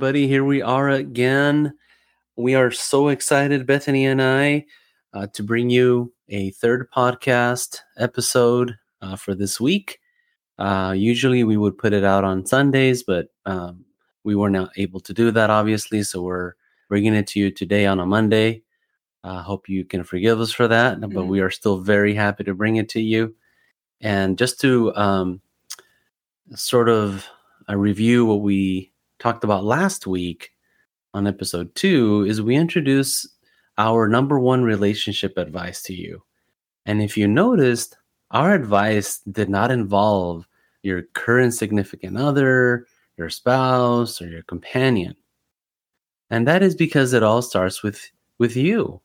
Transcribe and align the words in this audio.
everybody. 0.00 0.26
Here 0.26 0.44
we 0.44 0.62
are 0.62 0.88
again. 0.88 1.74
We 2.34 2.54
are 2.54 2.70
so 2.70 3.08
excited, 3.08 3.66
Bethany 3.66 4.06
and 4.06 4.22
I, 4.22 4.64
uh, 5.12 5.26
to 5.34 5.42
bring 5.42 5.68
you 5.68 6.14
a 6.30 6.52
third 6.52 6.90
podcast 6.90 7.80
episode 7.98 8.78
uh, 9.02 9.16
for 9.16 9.34
this 9.34 9.60
week. 9.60 10.00
Uh, 10.58 10.94
usually 10.96 11.44
we 11.44 11.58
would 11.58 11.76
put 11.76 11.92
it 11.92 12.02
out 12.02 12.24
on 12.24 12.46
Sundays, 12.46 13.02
but 13.02 13.26
um, 13.44 13.84
we 14.24 14.34
were 14.34 14.48
not 14.48 14.70
able 14.78 15.00
to 15.00 15.12
do 15.12 15.30
that, 15.32 15.50
obviously. 15.50 16.02
So 16.02 16.22
we're 16.22 16.54
bringing 16.88 17.12
it 17.12 17.26
to 17.26 17.38
you 17.38 17.50
today 17.50 17.84
on 17.84 18.00
a 18.00 18.06
Monday. 18.06 18.62
I 19.22 19.42
hope 19.42 19.68
you 19.68 19.84
can 19.84 20.02
forgive 20.02 20.40
us 20.40 20.50
for 20.50 20.66
that, 20.66 20.98
mm-hmm. 20.98 21.12
but 21.12 21.26
we 21.26 21.40
are 21.40 21.50
still 21.50 21.76
very 21.76 22.14
happy 22.14 22.44
to 22.44 22.54
bring 22.54 22.76
it 22.76 22.88
to 22.90 23.02
you. 23.02 23.34
And 24.00 24.38
just 24.38 24.62
to 24.62 24.96
um, 24.96 25.42
sort 26.54 26.88
of 26.88 27.28
uh, 27.68 27.76
review 27.76 28.24
what 28.24 28.40
we 28.40 28.92
talked 29.20 29.44
about 29.44 29.64
last 29.64 30.06
week 30.06 30.52
on 31.14 31.26
episode 31.26 31.72
two 31.74 32.24
is 32.26 32.42
we 32.42 32.56
introduce 32.56 33.28
our 33.78 34.08
number 34.08 34.40
one 34.40 34.64
relationship 34.64 35.36
advice 35.36 35.82
to 35.82 35.94
you. 35.94 36.22
And 36.86 37.02
if 37.02 37.16
you 37.16 37.28
noticed, 37.28 37.96
our 38.30 38.54
advice 38.54 39.18
did 39.30 39.48
not 39.48 39.70
involve 39.70 40.46
your 40.82 41.02
current 41.12 41.52
significant 41.54 42.16
other, 42.16 42.86
your 43.18 43.28
spouse, 43.28 44.20
or 44.22 44.28
your 44.28 44.42
companion. 44.42 45.14
And 46.30 46.48
that 46.48 46.62
is 46.62 46.74
because 46.74 47.12
it 47.12 47.22
all 47.22 47.42
starts 47.42 47.82
with 47.82 48.10
with 48.38 48.56
you. 48.56 49.00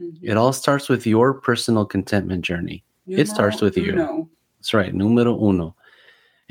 Mm-hmm. 0.00 0.28
It 0.28 0.36
all 0.36 0.52
starts 0.52 0.88
with 0.88 1.06
your 1.06 1.34
personal 1.34 1.84
contentment 1.84 2.44
journey. 2.44 2.82
It 3.06 3.28
starts 3.28 3.60
with 3.60 3.76
you. 3.76 4.28
That's 4.58 4.74
right, 4.74 4.94
numero 4.94 5.38
uno 5.38 5.76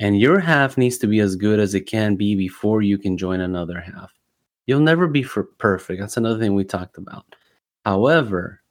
and 0.01 0.19
your 0.19 0.39
half 0.39 0.79
needs 0.79 0.97
to 0.97 1.07
be 1.07 1.19
as 1.19 1.35
good 1.35 1.59
as 1.59 1.75
it 1.75 1.81
can 1.81 2.15
be 2.15 2.33
before 2.33 2.81
you 2.81 2.97
can 2.97 3.15
join 3.15 3.39
another 3.39 3.79
half. 3.79 4.11
You'll 4.65 4.79
never 4.79 5.07
be 5.07 5.23
perfect. 5.23 6.01
That's 6.01 6.17
another 6.17 6.39
thing 6.39 6.55
we 6.55 6.63
talked 6.63 6.97
about. 6.97 7.35
However, 7.85 8.63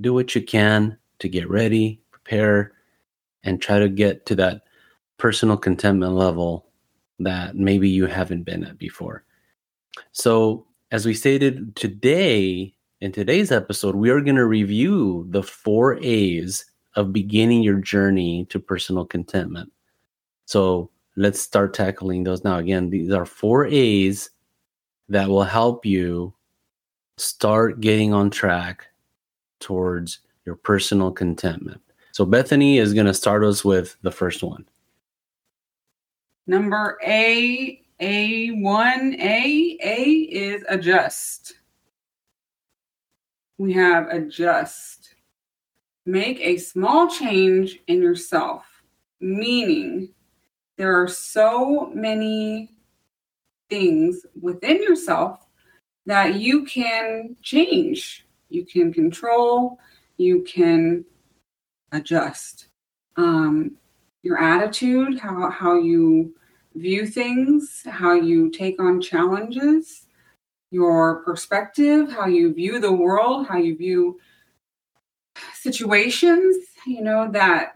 do 0.00 0.14
what 0.14 0.34
you 0.34 0.40
can 0.40 0.96
to 1.18 1.28
get 1.28 1.50
ready, 1.50 2.00
prepare, 2.10 2.72
and 3.44 3.60
try 3.60 3.80
to 3.80 3.88
get 3.90 4.24
to 4.26 4.34
that 4.36 4.62
personal 5.18 5.58
contentment 5.58 6.14
level 6.14 6.66
that 7.18 7.54
maybe 7.54 7.90
you 7.90 8.06
haven't 8.06 8.44
been 8.44 8.64
at 8.64 8.78
before. 8.78 9.24
So, 10.12 10.66
as 10.90 11.04
we 11.04 11.12
stated 11.12 11.76
today, 11.76 12.74
in 13.02 13.12
today's 13.12 13.52
episode, 13.52 13.94
we 13.94 14.08
are 14.08 14.22
going 14.22 14.36
to 14.36 14.46
review 14.46 15.26
the 15.28 15.42
four 15.42 15.98
A's 16.02 16.64
of 16.96 17.12
beginning 17.12 17.62
your 17.62 17.78
journey 17.78 18.46
to 18.48 18.58
personal 18.58 19.04
contentment. 19.04 19.70
So 20.46 20.90
let's 21.16 21.40
start 21.40 21.74
tackling 21.74 22.24
those 22.24 22.44
now. 22.44 22.58
Again, 22.58 22.90
these 22.90 23.10
are 23.10 23.26
four 23.26 23.66
A's 23.66 24.30
that 25.08 25.28
will 25.28 25.44
help 25.44 25.84
you 25.84 26.34
start 27.18 27.80
getting 27.80 28.12
on 28.12 28.30
track 28.30 28.86
towards 29.60 30.20
your 30.44 30.56
personal 30.56 31.12
contentment. 31.12 31.80
So 32.12 32.24
Bethany 32.24 32.78
is 32.78 32.92
going 32.92 33.06
to 33.06 33.14
start 33.14 33.44
us 33.44 33.64
with 33.64 33.96
the 34.02 34.10
first 34.10 34.42
one. 34.42 34.66
Number 36.46 36.98
A, 37.06 37.80
A1, 38.00 39.14
A, 39.20 39.78
A 39.82 40.02
is 40.02 40.64
adjust. 40.68 41.54
We 43.58 43.72
have 43.74 44.08
adjust. 44.08 45.14
Make 46.04 46.40
a 46.40 46.58
small 46.58 47.08
change 47.08 47.78
in 47.86 48.02
yourself, 48.02 48.64
meaning 49.20 50.08
there 50.82 51.00
are 51.00 51.06
so 51.06 51.92
many 51.94 52.68
things 53.70 54.26
within 54.40 54.82
yourself 54.82 55.46
that 56.06 56.40
you 56.40 56.64
can 56.64 57.36
change, 57.40 58.26
you 58.48 58.66
can 58.66 58.92
control, 58.92 59.78
you 60.16 60.42
can 60.42 61.04
adjust. 61.92 62.66
Um, 63.16 63.76
your 64.24 64.38
attitude, 64.38 65.20
how, 65.20 65.50
how 65.50 65.78
you 65.78 66.34
view 66.74 67.06
things, 67.06 67.84
how 67.88 68.14
you 68.14 68.50
take 68.50 68.82
on 68.82 69.00
challenges, 69.00 70.08
your 70.72 71.22
perspective, 71.22 72.10
how 72.10 72.26
you 72.26 72.52
view 72.52 72.80
the 72.80 72.92
world, 72.92 73.46
how 73.46 73.58
you 73.58 73.76
view 73.76 74.18
situations, 75.54 76.56
you 76.84 77.04
know, 77.04 77.30
that 77.30 77.72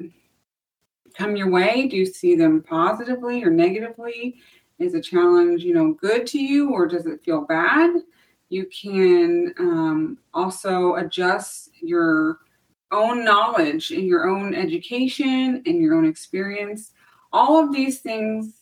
come 1.16 1.37
your 1.37 1.50
way? 1.50 1.87
Do 1.87 1.97
you 1.97 2.06
see 2.06 2.34
them 2.34 2.62
positively 2.62 3.43
or 3.43 3.50
negatively? 3.50 4.37
Is 4.78 4.94
a 4.94 5.00
challenge, 5.00 5.62
you 5.62 5.72
know, 5.72 5.94
good 5.94 6.27
to 6.28 6.38
you 6.38 6.71
or 6.71 6.87
does 6.87 7.06
it 7.06 7.25
feel 7.25 7.43
bad? 7.43 8.03
You 8.50 8.66
can 8.66 9.54
um, 9.59 10.19
also 10.34 10.97
adjust 10.97 11.71
your 11.81 12.41
own 12.93 13.25
knowledge 13.25 13.91
and 13.91 14.04
your 14.06 14.28
own 14.28 14.54
education 14.54 15.62
and 15.65 15.81
your 15.81 15.94
own 15.94 16.06
experience. 16.06 16.93
All 17.33 17.59
of 17.62 17.72
these 17.72 18.00
things 18.00 18.54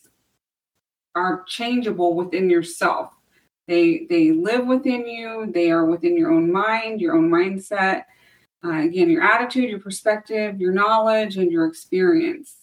are 1.15 1.45
changeable 1.47 2.15
within 2.15 2.49
yourself. 2.49 3.11
They 3.67 4.07
they 4.09 4.31
live 4.31 4.67
within 4.67 5.07
you. 5.07 5.51
They 5.53 5.71
are 5.71 5.85
within 5.85 6.17
your 6.17 6.33
own 6.33 6.51
mind, 6.53 7.01
your 7.01 7.17
own 7.17 7.31
mindset 7.31 8.05
uh, 8.65 8.81
again, 8.81 9.11
your 9.11 9.23
attitude, 9.23 9.69
your 9.69 9.81
perspective, 9.81 10.61
your 10.61 10.73
knowledge, 10.73 11.37
and 11.37 11.53
your 11.53 11.67
experience. 11.67 12.57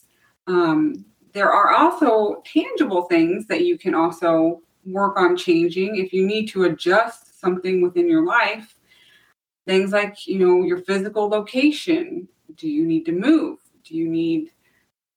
Um, 0.48 1.06
there 1.34 1.52
are 1.52 1.74
also 1.74 2.42
tangible 2.46 3.04
things 3.04 3.46
that 3.48 3.66
you 3.66 3.78
can 3.78 3.94
also 3.94 4.62
work 4.86 5.18
on 5.18 5.38
changing 5.38 5.98
if 5.98 6.12
you 6.12 6.26
need 6.26 6.48
to 6.48 6.64
adjust 6.64 7.40
something 7.40 7.82
within 7.82 8.10
your 8.10 8.26
life. 8.26 8.76
Things 9.68 9.92
like, 9.92 10.28
you 10.28 10.40
know, 10.40 10.66
your 10.66 10.80
physical 10.80 11.30
location. 11.30 12.28
Do 12.56 12.68
you 12.68 12.86
need 12.86 13.06
to 13.06 13.12
move? 13.12 13.60
Do 13.84 13.96
you 13.96 14.10
need 14.10 14.52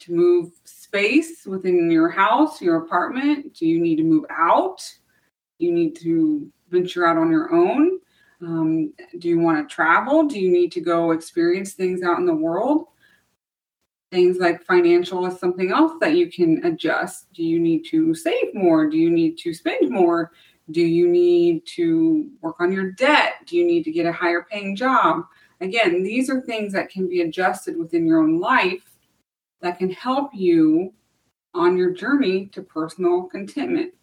to 0.01 0.13
move 0.13 0.53
space 0.65 1.47
within 1.47 1.91
your 1.91 2.11
house, 2.11 2.61
your 2.61 2.77
apartment? 2.77 3.55
Do 3.55 3.67
you 3.67 3.81
need 3.81 3.97
to 3.97 4.05
move 4.05 4.27
out? 4.31 4.87
You 5.59 5.73
need 5.73 5.97
to 5.97 6.51
venture 6.69 7.07
out 7.07 7.17
on 7.17 7.31
your 7.31 7.53
own. 7.53 8.01
Um, 8.41 8.93
do 9.19 9.29
you 9.29 9.39
want 9.39 9.69
to 9.69 9.75
travel? 9.75 10.25
Do 10.25 10.39
you 10.39 10.51
need 10.51 10.73
to 10.73 10.81
go 10.81 11.13
experience 11.13 11.73
things 11.73 12.03
out 12.03 12.19
in 12.19 12.27
the 12.27 12.35
world? 12.35 12.89
Things 14.11 14.39
like 14.39 14.65
financial 14.65 15.27
is 15.27 15.39
something 15.39 15.73
else 15.73 15.93
that 16.01 16.15
you 16.15 16.31
can 16.31 16.65
adjust. 16.65 17.33
Do 17.33 17.43
you 17.43 17.59
need 17.59 17.85
to 17.87 18.15
save 18.15 18.55
more? 18.55 18.89
Do 18.89 18.97
you 18.97 19.11
need 19.11 19.39
to 19.39 19.53
spend 19.53 19.91
more? 19.91 20.33
Do 20.71 20.81
you 20.81 21.09
need 21.09 21.67
to 21.75 22.31
work 22.41 22.57
on 22.61 22.73
your 22.73 22.93
debt? 22.93 23.35
Do 23.47 23.57
you 23.57 23.67
need 23.67 23.85
to 23.85 23.93
get 23.93 24.07
a 24.07 24.13
higher 24.13 24.47
paying 24.51 24.77
job? 24.77 25.25
Again, 25.61 26.03
these 26.03 26.31
are 26.31 26.41
things 26.41 26.73
that 26.73 26.91
can 26.91 27.09
be 27.09 27.23
adjusted 27.23 27.77
within 27.77 28.07
your 28.07 28.21
own 28.21 28.41
life 28.41 28.97
that 29.61 29.79
can 29.79 29.91
help 29.91 30.31
you 30.35 30.93
on 31.55 31.77
your 31.77 31.93
journey 31.93 32.47
to 32.47 32.63
personal 32.63 33.25
contentment. 33.25 33.95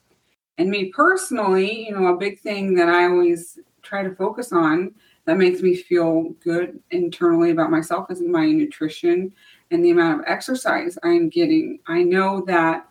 And 0.57 0.69
me 0.69 0.91
personally, 0.91 1.87
you 1.87 1.95
know, 1.95 2.07
a 2.07 2.17
big 2.17 2.39
thing 2.39 2.75
that 2.75 2.89
I 2.89 3.05
always 3.05 3.59
try 3.81 4.03
to 4.03 4.15
focus 4.15 4.51
on 4.51 4.93
that 5.25 5.37
makes 5.37 5.61
me 5.61 5.75
feel 5.75 6.29
good 6.43 6.79
internally 6.91 7.51
about 7.51 7.71
myself 7.71 8.09
is 8.09 8.21
my 8.21 8.47
nutrition 8.47 9.31
and 9.69 9.83
the 9.83 9.91
amount 9.91 10.21
of 10.21 10.27
exercise 10.27 10.97
I'm 11.03 11.29
getting. 11.29 11.79
I 11.87 12.03
know 12.03 12.43
that 12.47 12.87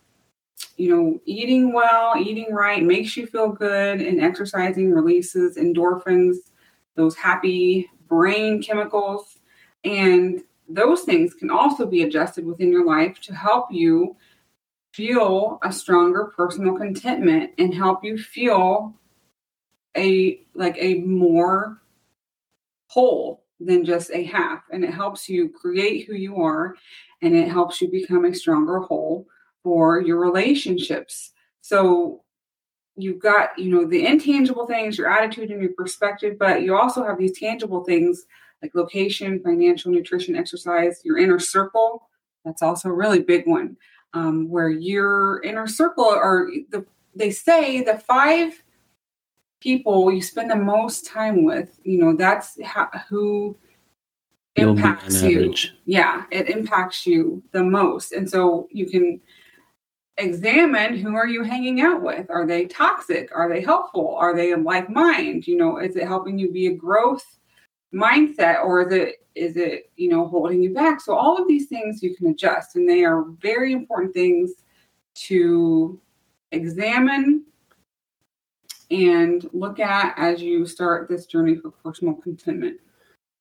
you 0.77 0.95
know 0.95 1.21
eating 1.25 1.73
well, 1.73 2.15
eating 2.17 2.53
right 2.53 2.83
makes 2.83 3.17
you 3.17 3.27
feel 3.27 3.49
good 3.49 4.01
and 4.01 4.21
exercising 4.21 4.91
releases 4.91 5.57
endorphins, 5.57 6.37
those 6.95 7.17
happy 7.17 7.91
brain 8.09 8.63
chemicals 8.63 9.39
and 9.85 10.43
those 10.69 11.03
things 11.03 11.35
can 11.35 11.51
also 11.51 11.85
be 11.85 12.03
adjusted 12.03 12.47
within 12.47 12.71
your 12.71 12.85
life 12.85 13.21
to 13.21 13.35
help 13.35 13.73
you 13.73 14.17
feel 14.93 15.59
a 15.63 15.73
stronger 15.73 16.33
personal 16.37 16.77
contentment 16.77 17.51
and 17.59 17.75
help 17.75 18.05
you 18.05 18.19
feel 18.19 18.95
a 19.97 20.41
like 20.55 20.77
a 20.79 21.01
more 21.01 21.81
whole 22.87 23.45
than 23.61 23.85
just 23.85 24.11
a 24.11 24.25
half. 24.25 24.63
And 24.71 24.85
it 24.85 24.93
helps 24.93 25.29
you 25.29 25.49
create 25.49 26.07
who 26.07 26.15
you 26.15 26.41
are 26.43 26.75
and 27.23 27.37
it 27.37 27.49
helps 27.49 27.81
you 27.81 27.89
become 27.89 28.25
a 28.25 28.35
stronger 28.35 28.79
whole 28.79 29.27
for 29.63 30.01
your 30.01 30.19
relationships. 30.19 31.33
So 31.61 32.23
you've 32.97 33.21
got 33.21 33.59
you 33.59 33.71
know 33.71 33.87
the 33.87 34.07
intangible 34.07 34.67
things 34.67 34.99
your 34.99 35.09
attitude 35.09 35.51
and 35.51 35.63
your 35.63 35.73
perspective 35.73 36.37
but 36.39 36.63
you 36.63 36.77
also 36.77 37.05
have 37.05 37.19
these 37.19 37.39
tangible 37.39 37.85
things 37.85 38.27
like 38.63 38.75
location 38.75 39.41
financial 39.43 39.91
nutrition 39.91 40.37
exercise 40.37 41.01
your 41.05 41.19
inner 41.19 41.39
circle. 41.39 42.09
That's 42.45 42.63
also 42.63 42.89
a 42.89 42.95
really 42.95 43.21
big 43.21 43.47
one 43.47 43.77
um, 44.15 44.49
where 44.49 44.71
your 44.71 45.43
inner 45.43 45.67
circle 45.67 46.09
are 46.09 46.49
the 46.71 46.85
they 47.15 47.31
say 47.31 47.83
the 47.83 47.99
five 47.99 48.63
people 49.61 50.12
you 50.12 50.23
spend 50.23 50.51
the 50.51 50.57
most 50.57 51.07
time 51.07 51.45
with, 51.45 51.79
you 51.83 51.99
know, 51.99 52.17
that's 52.17 52.61
how, 52.62 52.89
who 53.09 53.57
impacts 54.57 55.23
you. 55.23 55.55
Yeah, 55.85 56.25
it 56.31 56.49
impacts 56.49 57.07
you 57.07 57.43
the 57.53 57.62
most. 57.62 58.12
And 58.12 58.29
so 58.29 58.69
you 58.71 58.87
can 58.87 59.21
examine 60.17 60.97
who 60.97 61.15
are 61.15 61.27
you 61.27 61.43
hanging 61.43 61.81
out 61.81 62.03
with? 62.03 62.31
Are 62.31 62.47
they 62.47 62.67
toxic? 62.67 63.31
Are 63.35 63.49
they 63.49 63.61
helpful? 63.61 64.15
Are 64.17 64.35
they 64.35 64.53
in 64.53 64.65
like 64.65 64.91
mind? 64.91 65.47
You 65.47 65.57
know 65.57 65.79
is 65.79 65.97
it 65.97 66.07
helping 66.07 66.39
you 66.39 66.51
be 66.53 66.69
a 66.69 66.75
growth 66.75 67.25
mindset 67.95 68.62
or 68.62 68.87
is 68.87 68.93
it 68.93 69.17
is 69.35 69.57
it 69.57 69.91
you 69.97 70.11
know 70.11 70.27
holding 70.27 70.62
you 70.62 70.75
back? 70.75 71.01
So 71.01 71.15
all 71.15 71.41
of 71.41 71.49
these 71.49 71.67
things 71.67 72.03
you 72.03 72.15
can 72.15 72.29
adjust 72.29 72.77
and 72.77 72.89
they 72.89 73.05
are 73.05 73.25
very 73.41 73.73
important 73.73 74.12
things 74.12 74.53
to 75.15 76.01
examine 76.53 77.45
and 78.91 79.49
look 79.53 79.79
at 79.79 80.15
as 80.19 80.43
you 80.43 80.67
start 80.67 81.09
this 81.09 81.27
journey 81.27 81.57
for 81.57 81.71
personal 81.71 82.15
contentment 82.15 82.79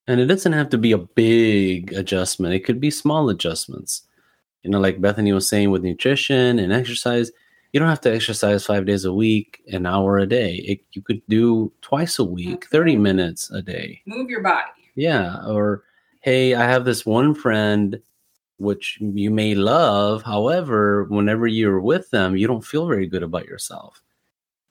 and 0.07 0.19
it 0.19 0.25
doesn't 0.25 0.53
have 0.53 0.69
to 0.69 0.77
be 0.77 0.91
a 0.91 0.97
big 0.97 1.93
adjustment 1.93 2.53
it 2.53 2.65
could 2.65 2.79
be 2.79 2.91
small 2.91 3.29
adjustments 3.29 4.03
you 4.63 4.69
know 4.69 4.79
like 4.79 5.01
bethany 5.01 5.33
was 5.33 5.47
saying 5.47 5.71
with 5.71 5.83
nutrition 5.83 6.59
and 6.59 6.71
exercise 6.71 7.31
you 7.71 7.79
don't 7.79 7.89
have 7.89 8.01
to 8.01 8.13
exercise 8.13 8.65
five 8.65 8.85
days 8.85 9.05
a 9.05 9.13
week, 9.13 9.61
an 9.71 9.85
hour 9.85 10.17
a 10.17 10.25
day. 10.25 10.55
It, 10.55 10.81
you 10.93 11.01
could 11.01 11.21
do 11.27 11.71
twice 11.81 12.17
a 12.17 12.23
week, 12.23 12.65
30 12.65 12.97
minutes 12.97 13.51
a 13.51 13.61
day. 13.61 14.01
Move 14.05 14.29
your 14.29 14.41
body. 14.41 14.71
Yeah. 14.95 15.45
Or, 15.45 15.83
hey, 16.21 16.55
I 16.55 16.63
have 16.63 16.85
this 16.85 17.05
one 17.05 17.35
friend 17.35 18.01
which 18.57 18.97
you 18.99 19.31
may 19.31 19.55
love. 19.55 20.23
However, 20.23 21.05
whenever 21.05 21.47
you're 21.47 21.79
with 21.79 22.09
them, 22.09 22.35
you 22.35 22.47
don't 22.47 22.65
feel 22.65 22.87
very 22.87 23.07
good 23.07 23.23
about 23.23 23.45
yourself. 23.45 24.01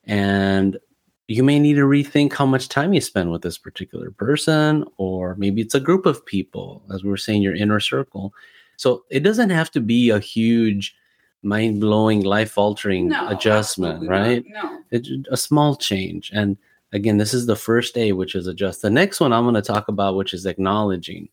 And 0.09 0.79
you 1.27 1.43
may 1.43 1.59
need 1.59 1.75
to 1.75 1.83
rethink 1.83 2.33
how 2.33 2.47
much 2.47 2.67
time 2.67 2.93
you 2.93 2.99
spend 2.99 3.31
with 3.31 3.43
this 3.43 3.59
particular 3.59 4.09
person, 4.09 4.83
or 4.97 5.35
maybe 5.35 5.61
it's 5.61 5.75
a 5.75 5.79
group 5.79 6.07
of 6.07 6.25
people, 6.25 6.83
as 6.91 7.03
we 7.03 7.11
were 7.11 7.17
saying, 7.17 7.43
your 7.43 7.55
inner 7.55 7.79
circle. 7.79 8.33
So 8.77 9.05
it 9.11 9.19
doesn't 9.19 9.51
have 9.51 9.69
to 9.71 9.79
be 9.79 10.09
a 10.09 10.19
huge 10.19 10.95
mind 11.43 11.79
blowing, 11.79 12.23
life 12.23 12.57
altering 12.57 13.09
no, 13.09 13.27
adjustment, 13.29 14.09
right? 14.09 14.43
Not. 14.47 14.63
No. 14.71 14.79
It's 14.89 15.09
a 15.29 15.37
small 15.37 15.75
change. 15.75 16.31
And 16.33 16.57
again, 16.91 17.17
this 17.17 17.35
is 17.35 17.45
the 17.45 17.55
first 17.55 17.95
A, 17.95 18.13
which 18.13 18.33
is 18.33 18.47
adjust. 18.47 18.81
The 18.81 18.89
next 18.89 19.19
one 19.19 19.31
I'm 19.31 19.43
going 19.43 19.53
to 19.53 19.61
talk 19.61 19.87
about, 19.87 20.15
which 20.15 20.33
is 20.33 20.47
acknowledging. 20.47 21.29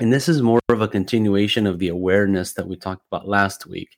And 0.00 0.12
this 0.12 0.28
is 0.28 0.42
more 0.42 0.60
of 0.70 0.80
a 0.80 0.88
continuation 0.88 1.68
of 1.68 1.78
the 1.78 1.88
awareness 1.88 2.54
that 2.54 2.66
we 2.66 2.74
talked 2.74 3.06
about 3.12 3.28
last 3.28 3.66
week. 3.66 3.96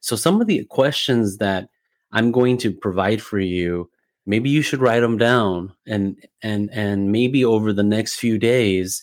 So, 0.00 0.16
some 0.16 0.40
of 0.40 0.48
the 0.48 0.64
questions 0.64 1.36
that 1.36 1.68
I'm 2.12 2.32
going 2.32 2.58
to 2.58 2.72
provide 2.72 3.20
for 3.22 3.38
you, 3.38 3.90
maybe 4.26 4.50
you 4.50 4.62
should 4.62 4.80
write 4.80 5.00
them 5.00 5.18
down, 5.18 5.72
and 5.86 6.16
and 6.42 6.70
and 6.72 7.10
maybe 7.10 7.44
over 7.44 7.72
the 7.72 7.82
next 7.82 8.16
few 8.16 8.38
days, 8.38 9.02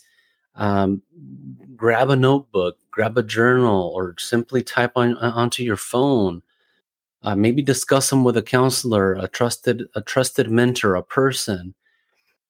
um, 0.56 1.02
grab 1.76 2.10
a 2.10 2.16
notebook, 2.16 2.78
grab 2.92 3.18
a 3.18 3.24
journal, 3.24 3.92
or 3.96 4.16
simply 4.20 4.64
type 4.64 4.94
on 4.96 5.18
uh, 5.18 5.32
onto 5.36 5.64
your 5.64 5.78
phone. 5.78 6.42
Uh, 7.24 7.36
maybe 7.36 7.64
discuss 7.64 8.10
them 8.12 8.24
with 8.24 8.38
a 8.38 8.44
counselor, 8.44 9.14
a 9.14 9.28
trusted 9.28 9.84
a 9.96 10.02
trusted 10.02 10.50
mentor, 10.52 10.96
a 10.96 11.04
person. 11.04 11.74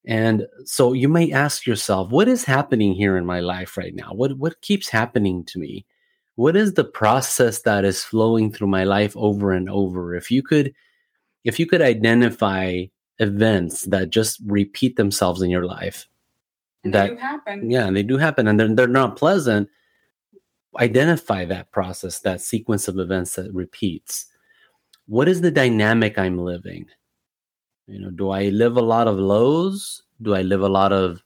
And 0.07 0.47
so 0.65 0.93
you 0.93 1.09
may 1.09 1.31
ask 1.31 1.65
yourself, 1.65 2.11
what 2.11 2.27
is 2.27 2.45
happening 2.45 2.93
here 2.93 3.17
in 3.17 3.25
my 3.25 3.39
life 3.39 3.77
right 3.77 3.95
now? 3.95 4.11
What 4.13 4.37
what 4.37 4.61
keeps 4.61 4.89
happening 4.89 5.43
to 5.45 5.59
me? 5.59 5.85
What 6.35 6.55
is 6.55 6.73
the 6.73 6.83
process 6.83 7.61
that 7.61 7.85
is 7.85 8.03
flowing 8.03 8.51
through 8.51 8.67
my 8.67 8.83
life 8.83 9.15
over 9.15 9.51
and 9.51 9.69
over? 9.69 10.15
If 10.15 10.29
you 10.29 10.43
could 10.43 10.73
if 11.43 11.59
you 11.59 11.65
could 11.65 11.81
identify 11.81 12.85
events 13.19 13.83
that 13.83 14.09
just 14.09 14.41
repeat 14.45 14.97
themselves 14.97 15.41
in 15.41 15.49
your 15.49 15.65
life 15.65 16.07
and 16.83 16.93
that, 16.93 17.09
they 17.09 17.15
do 17.15 17.21
happen. 17.21 17.71
Yeah, 17.71 17.89
they 17.91 18.03
do 18.03 18.17
happen, 18.17 18.47
and 18.47 18.59
they're 18.59 18.73
they're 18.73 18.87
not 18.87 19.17
pleasant. 19.17 19.69
Identify 20.79 21.45
that 21.45 21.71
process, 21.71 22.19
that 22.19 22.41
sequence 22.41 22.87
of 22.87 22.99
events 22.99 23.35
that 23.35 23.53
repeats. 23.53 24.25
What 25.07 25.29
is 25.29 25.41
the 25.41 25.51
dynamic 25.51 26.17
I'm 26.17 26.37
living? 26.37 26.87
You 27.87 27.99
know, 27.99 28.09
do 28.09 28.29
I 28.29 28.49
live 28.49 28.77
a 28.77 28.81
lot 28.81 29.07
of 29.07 29.17
lows? 29.17 30.03
Do 30.21 30.35
I 30.35 30.41
live 30.41 30.61
a 30.61 30.69
lot 30.69 30.91
of 30.91 31.23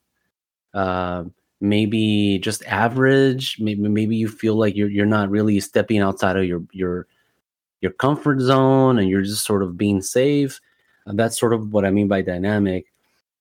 uh, 0.73 1.23
maybe 1.61 2.39
just 2.39 2.63
average? 2.65 3.57
Maybe 3.59 3.87
maybe 3.87 4.15
you 4.15 4.27
feel 4.27 4.55
like 4.55 4.75
you're 4.75 4.89
you're 4.89 5.05
not 5.05 5.29
really 5.29 5.59
stepping 5.59 5.99
outside 5.99 6.37
of 6.37 6.45
your 6.45 6.63
your 6.71 7.07
your 7.81 7.91
comfort 7.91 8.39
zone, 8.41 8.99
and 8.99 9.09
you're 9.09 9.23
just 9.23 9.45
sort 9.45 9.63
of 9.63 9.77
being 9.77 10.01
safe. 10.01 10.59
Uh, 11.07 11.13
that's 11.15 11.39
sort 11.39 11.53
of 11.53 11.73
what 11.73 11.85
I 11.85 11.91
mean 11.91 12.07
by 12.07 12.21
dynamic 12.21 12.85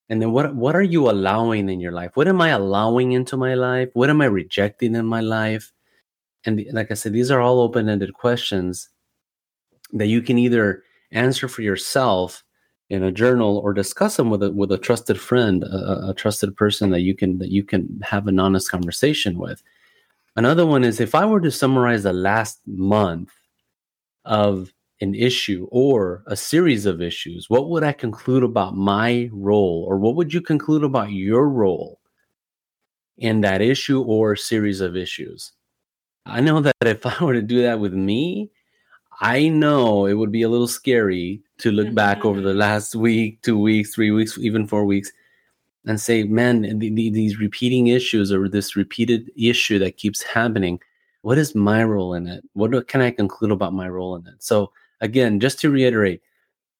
and 0.08 0.22
then 0.22 0.32
what 0.32 0.54
what 0.54 0.74
are 0.74 0.82
you 0.82 1.10
allowing 1.10 1.68
in 1.68 1.80
your 1.80 1.92
life 1.92 2.10
what 2.14 2.28
am 2.28 2.40
i 2.40 2.48
allowing 2.48 3.12
into 3.12 3.36
my 3.36 3.54
life 3.54 3.88
what 3.92 4.10
am 4.10 4.20
i 4.20 4.24
rejecting 4.24 4.94
in 4.94 5.06
my 5.06 5.20
life 5.20 5.72
and 6.44 6.64
like 6.72 6.90
i 6.90 6.94
said 6.94 7.12
these 7.12 7.30
are 7.30 7.40
all 7.40 7.60
open-ended 7.60 8.12
questions 8.14 8.88
that 9.92 10.06
you 10.06 10.22
can 10.22 10.38
either 10.38 10.82
answer 11.12 11.48
for 11.48 11.62
yourself 11.62 12.44
in 12.90 13.02
a 13.02 13.12
journal 13.12 13.58
or 13.58 13.72
discuss 13.72 14.16
them 14.16 14.30
with 14.30 14.42
a 14.42 14.50
with 14.50 14.72
a 14.72 14.78
trusted 14.78 15.20
friend 15.20 15.64
a, 15.64 16.08
a 16.08 16.14
trusted 16.14 16.56
person 16.56 16.90
that 16.90 17.00
you 17.00 17.14
can 17.14 17.38
that 17.38 17.50
you 17.50 17.62
can 17.62 18.00
have 18.02 18.26
an 18.26 18.38
honest 18.38 18.70
conversation 18.70 19.38
with 19.38 19.62
another 20.36 20.64
one 20.64 20.84
is 20.84 21.00
if 21.00 21.14
i 21.14 21.24
were 21.24 21.40
to 21.40 21.50
summarize 21.50 22.02
the 22.02 22.12
last 22.12 22.60
month 22.66 23.30
of 24.24 24.72
an 25.00 25.14
issue 25.14 25.66
or 25.70 26.22
a 26.26 26.36
series 26.36 26.86
of 26.86 27.00
issues, 27.00 27.48
what 27.48 27.68
would 27.68 27.84
I 27.84 27.92
conclude 27.92 28.42
about 28.42 28.76
my 28.76 29.30
role, 29.32 29.84
or 29.88 29.98
what 29.98 30.16
would 30.16 30.34
you 30.34 30.40
conclude 30.40 30.84
about 30.84 31.12
your 31.12 31.48
role 31.48 32.00
in 33.16 33.40
that 33.42 33.60
issue 33.60 34.02
or 34.02 34.34
series 34.36 34.80
of 34.80 34.96
issues? 34.96 35.52
I 36.26 36.40
know 36.40 36.60
that 36.60 36.74
if 36.84 37.06
I 37.06 37.24
were 37.24 37.34
to 37.34 37.42
do 37.42 37.62
that 37.62 37.80
with 37.80 37.94
me, 37.94 38.50
I 39.20 39.48
know 39.48 40.06
it 40.06 40.14
would 40.14 40.30
be 40.30 40.42
a 40.42 40.48
little 40.48 40.68
scary 40.68 41.42
to 41.58 41.72
look 41.72 41.92
back 41.92 42.24
over 42.24 42.40
the 42.40 42.50
mm-hmm. 42.50 42.58
last 42.58 42.94
week, 42.94 43.42
two 43.42 43.58
weeks, 43.58 43.94
three 43.94 44.10
weeks, 44.10 44.38
even 44.38 44.66
four 44.66 44.84
weeks, 44.84 45.10
and 45.86 46.00
say, 46.00 46.22
man, 46.22 46.62
the, 46.78 46.90
the, 46.90 47.10
these 47.10 47.38
repeating 47.38 47.88
issues 47.88 48.32
or 48.32 48.48
this 48.48 48.76
repeated 48.76 49.30
issue 49.36 49.78
that 49.80 49.96
keeps 49.96 50.22
happening, 50.22 50.78
what 51.22 51.38
is 51.38 51.54
my 51.54 51.82
role 51.82 52.14
in 52.14 52.26
it? 52.28 52.44
What 52.52 52.86
can 52.86 53.00
I 53.00 53.10
conclude 53.10 53.50
about 53.50 53.72
my 53.72 53.88
role 53.88 54.14
in 54.14 54.26
it? 54.26 54.34
So, 54.38 54.72
again, 55.00 55.40
just 55.40 55.58
to 55.60 55.70
reiterate, 55.70 56.22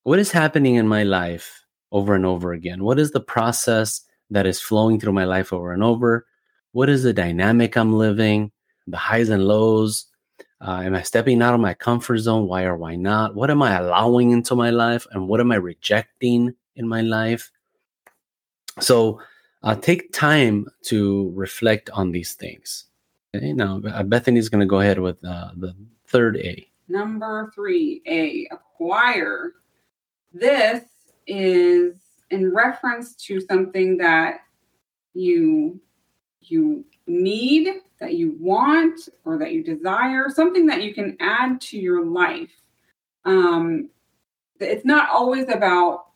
what 0.05 0.19
is 0.19 0.31
happening 0.31 0.77
in 0.77 0.87
my 0.87 1.03
life 1.03 1.65
over 1.91 2.15
and 2.15 2.25
over 2.25 2.53
again? 2.53 2.85
What 2.85 2.99
is 2.99 3.11
the 3.11 3.21
process 3.21 4.03
that 4.31 4.47
is 4.47 4.61
flowing 4.61 5.01
through 5.01 5.13
my 5.13 5.25
life 5.25 5.53
over 5.53 5.73
and 5.73 5.83
over? 5.83 6.27
What 6.73 6.89
is 6.89 7.03
the 7.03 7.13
dynamic 7.13 7.77
I'm 7.77 7.95
living? 7.95 8.53
The 8.87 8.97
highs 8.97 9.29
and 9.29 9.45
lows? 9.45 10.07
Uh, 10.61 10.83
am 10.85 10.95
I 10.95 11.03
stepping 11.03 11.41
out 11.41 11.55
of 11.55 11.61
my 11.61 11.75
comfort 11.75 12.19
zone? 12.19 12.49
Why 12.49 12.65
or 12.65 12.77
why 12.77 12.97
not? 12.97 13.35
What 13.35 13.51
am 13.51 13.63
I 13.63 13.77
allowing 13.79 14.33
into 14.33 14.57
my 14.57 14.71
life? 14.71 15.07
And 15.13 15.29
what 15.29 15.41
am 15.41 15.53
I 15.53 15.57
rejecting 15.57 16.55
in 16.77 16.89
my 16.89 17.01
life? 17.01 17.51
So 18.81 19.21
uh, 19.63 19.77
take 19.77 20.13
time 20.13 20.67
to 20.85 21.33
reflect 21.35 21.91
on 21.91 22.11
these 22.11 22.35
things. 22.35 22.87
Okay, 23.35 23.53
now, 23.53 23.81
Bethany's 24.05 24.49
going 24.49 24.61
to 24.61 24.67
go 24.67 24.81
ahead 24.81 24.99
with 24.99 25.23
uh, 25.25 25.51
the 25.57 25.75
third 26.07 26.39
A. 26.39 26.67
Number 26.89 27.53
three, 27.55 28.03
A, 28.07 28.49
acquire. 28.51 29.53
This 30.33 30.85
is 31.27 31.97
in 32.31 32.55
reference 32.55 33.15
to 33.17 33.41
something 33.41 33.99
that 33.99 34.41
you 35.15 35.81
you 36.41 36.85
need, 37.07 37.69
that 38.01 38.15
you 38.15 38.37
want, 38.39 39.09
or 39.25 39.39
that 39.39 39.53
you 39.53 39.63
desire, 39.63 40.29
something 40.29 40.67
that 40.67 40.83
you 40.83 40.95
can 40.95 41.17
add 41.21 41.61
to 41.63 41.79
your 41.79 42.05
life. 42.05 42.53
Um, 43.25 43.91
it's 44.61 44.85
not 44.85 45.11
always 45.11 45.49
about 45.49 46.07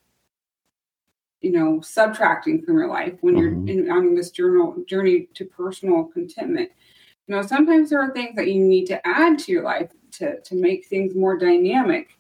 you 1.41 1.53
know 1.53 1.81
subtracting 1.81 2.63
from 2.63 2.79
your 2.79 2.89
life 2.89 3.15
when 3.21 3.35
mm-hmm. 3.35 3.69
you're 3.69 3.85
in, 3.85 3.91
on 3.91 4.15
this 4.15 4.31
journal 4.31 4.77
journey 4.87 5.29
to 5.35 5.45
personal 5.45 6.05
contentment 6.05 6.71
you 7.27 7.35
know 7.35 7.43
sometimes 7.43 7.91
there 7.91 8.01
are 8.01 8.13
things 8.13 8.37
that 8.37 8.47
you 8.47 8.61
need 8.61 8.87
to 8.87 9.05
add 9.07 9.41
to 9.41 9.51
your 9.51 9.65
life 9.65 9.91
to, 10.13 10.41
to 10.41 10.55
make 10.55 10.87
things 10.87 11.15
more 11.15 11.37
dynamic. 11.37 12.11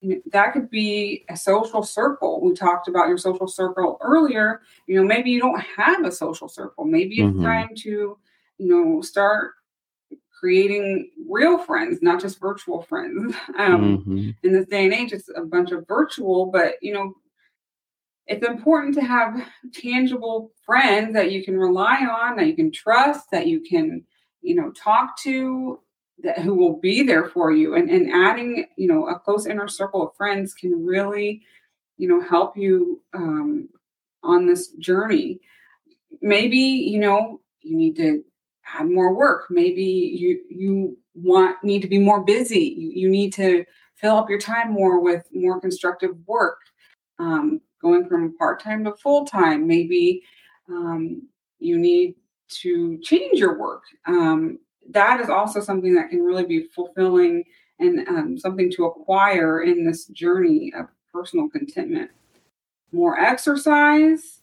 You 0.00 0.16
know, 0.16 0.20
That 0.32 0.52
could 0.52 0.70
be 0.70 1.24
a 1.28 1.36
social 1.36 1.82
circle. 1.82 2.40
We 2.40 2.54
talked 2.54 2.88
about 2.88 3.08
your 3.08 3.18
social 3.18 3.48
circle 3.48 3.98
earlier. 4.00 4.60
You 4.86 4.96
know, 4.96 5.06
maybe 5.06 5.30
you 5.30 5.40
don't 5.40 5.60
have 5.60 6.04
a 6.04 6.12
social 6.12 6.48
circle. 6.48 6.84
Maybe 6.84 7.20
it's 7.20 7.32
mm-hmm. 7.32 7.44
time 7.44 7.70
to, 7.78 8.18
you 8.58 8.68
know, 8.68 9.00
start 9.02 9.52
creating 10.38 11.10
real 11.28 11.58
friends, 11.58 12.00
not 12.02 12.20
just 12.20 12.40
virtual 12.40 12.82
friends. 12.82 13.34
Um, 13.58 13.98
mm-hmm. 13.98 14.30
In 14.42 14.52
this 14.52 14.66
day 14.66 14.84
and 14.84 14.92
age, 14.92 15.12
it's 15.12 15.30
a 15.34 15.42
bunch 15.42 15.72
of 15.72 15.88
virtual, 15.88 16.46
but 16.46 16.74
you 16.82 16.92
know, 16.92 17.14
it's 18.26 18.46
important 18.46 18.94
to 18.96 19.02
have 19.02 19.48
tangible 19.72 20.50
friends 20.64 21.14
that 21.14 21.32
you 21.32 21.44
can 21.44 21.56
rely 21.56 22.04
on, 22.04 22.36
that 22.36 22.46
you 22.46 22.54
can 22.54 22.70
trust, 22.70 23.30
that 23.30 23.46
you 23.46 23.60
can, 23.60 24.04
you 24.42 24.54
know, 24.54 24.72
talk 24.72 25.16
to, 25.20 25.80
that 26.22 26.38
who 26.38 26.54
will 26.54 26.78
be 26.78 27.02
there 27.02 27.28
for 27.28 27.52
you 27.52 27.74
and, 27.74 27.90
and 27.90 28.10
adding 28.10 28.66
you 28.76 28.88
know 28.88 29.06
a 29.08 29.18
close 29.18 29.46
inner 29.46 29.68
circle 29.68 30.02
of 30.02 30.16
friends 30.16 30.54
can 30.54 30.84
really 30.84 31.42
you 31.98 32.08
know 32.08 32.20
help 32.20 32.56
you 32.56 33.00
um, 33.14 33.68
on 34.22 34.46
this 34.46 34.68
journey 34.78 35.38
maybe 36.22 36.58
you 36.58 36.98
know 36.98 37.40
you 37.60 37.76
need 37.76 37.96
to 37.96 38.24
add 38.74 38.90
more 38.90 39.14
work. 39.14 39.46
Maybe 39.50 39.82
you 39.84 40.40
you 40.48 40.98
want 41.14 41.62
need 41.62 41.82
to 41.82 41.88
be 41.88 41.98
more 41.98 42.22
busy. 42.24 42.74
You, 42.76 42.90
you 42.94 43.08
need 43.08 43.32
to 43.34 43.64
fill 43.94 44.16
up 44.16 44.28
your 44.28 44.40
time 44.40 44.72
more 44.72 45.00
with 45.00 45.26
more 45.32 45.60
constructive 45.60 46.16
work. 46.26 46.58
Um, 47.18 47.60
going 47.80 48.08
from 48.08 48.36
part 48.36 48.62
time 48.62 48.84
to 48.84 48.92
full 48.92 49.24
time. 49.24 49.66
Maybe 49.66 50.22
um, 50.68 51.22
you 51.58 51.78
need 51.78 52.14
to 52.48 52.98
change 53.02 53.38
your 53.38 53.58
work. 53.58 53.82
Um, 54.06 54.58
that 54.90 55.20
is 55.20 55.28
also 55.28 55.60
something 55.60 55.94
that 55.94 56.10
can 56.10 56.22
really 56.22 56.44
be 56.44 56.68
fulfilling 56.74 57.44
and 57.78 58.06
um, 58.08 58.38
something 58.38 58.70
to 58.72 58.86
acquire 58.86 59.62
in 59.62 59.84
this 59.84 60.06
journey 60.06 60.72
of 60.76 60.86
personal 61.12 61.48
contentment. 61.48 62.10
More 62.92 63.18
exercise, 63.18 64.40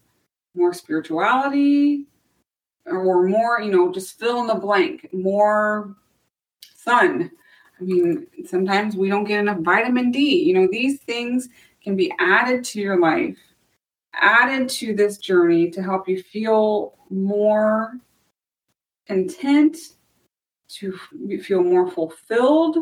more 0.54 0.74
spirituality, 0.74 2.08
or 2.86 3.28
more, 3.28 3.62
you 3.62 3.72
know, 3.72 3.92
just 3.92 4.20
fill 4.20 4.42
in 4.42 4.48
the 4.48 4.56
blank, 4.56 5.10
more 5.14 5.96
sun. 6.76 7.32
I 7.80 7.84
mean, 7.84 8.28
sometimes 8.46 8.96
we 8.96 9.10
don't 9.10 9.24
get 9.24 9.40
enough 9.40 9.60
vitamin 9.60 10.12
D. 10.12 10.44
You 10.44 10.54
know, 10.54 10.68
these 10.70 11.00
things 11.02 11.50
can 11.84 11.96
be 11.96 12.14
added 12.20 12.64
to 12.66 12.80
your 12.80 13.00
life, 13.00 13.38
added 14.14 14.70
to 14.70 14.94
this 14.96 15.18
journey 15.18 15.70
to 15.72 15.82
help 15.82 16.08
you 16.08 16.22
feel 16.22 16.96
more 17.10 17.94
content, 19.08 19.78
to 20.70 20.98
feel 21.42 21.64
more 21.64 21.90
fulfilled, 21.90 22.78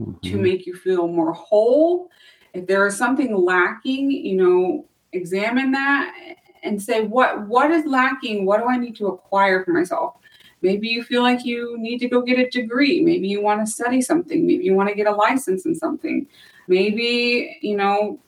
mm-hmm. 0.00 0.12
to 0.22 0.36
make 0.36 0.66
you 0.66 0.74
feel 0.74 1.06
more 1.06 1.32
whole. 1.32 2.10
If 2.52 2.66
there 2.66 2.86
is 2.86 2.96
something 2.96 3.34
lacking, 3.34 4.10
you 4.10 4.36
know, 4.36 4.88
examine 5.12 5.72
that 5.72 6.14
and 6.62 6.80
say 6.80 7.02
what 7.02 7.46
what 7.48 7.70
is 7.70 7.84
lacking? 7.86 8.46
What 8.46 8.60
do 8.60 8.68
i 8.68 8.76
need 8.76 8.96
to 8.96 9.08
acquire 9.08 9.64
for 9.64 9.72
myself? 9.72 10.16
Maybe 10.62 10.88
you 10.88 11.02
feel 11.02 11.22
like 11.22 11.44
you 11.44 11.76
need 11.78 11.98
to 11.98 12.08
go 12.08 12.22
get 12.22 12.38
a 12.38 12.48
degree. 12.48 13.00
Maybe 13.00 13.28
you 13.28 13.42
want 13.42 13.66
to 13.66 13.70
study 13.70 14.00
something. 14.00 14.46
Maybe 14.46 14.64
you 14.64 14.74
want 14.74 14.88
to 14.88 14.94
get 14.94 15.08
a 15.08 15.12
license 15.12 15.66
in 15.66 15.74
something. 15.74 16.26
Maybe 16.68 17.58
you 17.62 17.76
know 17.76 18.20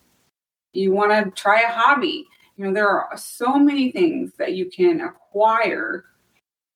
you 0.72 0.92
want 0.92 1.12
to 1.12 1.30
try 1.40 1.60
a 1.62 1.70
hobby. 1.70 2.26
You 2.56 2.66
know 2.66 2.72
there 2.72 2.88
are 2.88 3.16
so 3.16 3.58
many 3.58 3.92
things 3.92 4.32
that 4.38 4.54
you 4.54 4.66
can 4.70 5.00
acquire 5.00 6.04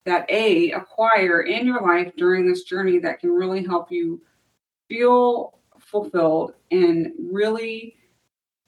that 0.07 0.31
a 0.31 0.71
acquire 0.73 1.43
in 1.43 1.67
your 1.67 1.83
life 1.83 2.13
during 2.17 2.49
this 2.49 2.63
journey 2.63 2.99
that 3.01 3.21
can 3.21 3.31
really 3.31 3.65
help 3.65 3.93
you 3.93 4.23
feel 4.89 5.59
fulfilled 5.79 6.55
and 6.71 7.13
really 7.31 7.98